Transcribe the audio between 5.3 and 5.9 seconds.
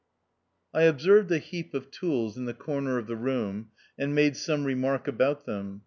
them.